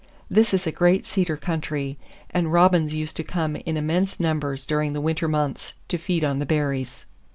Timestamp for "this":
0.31-0.51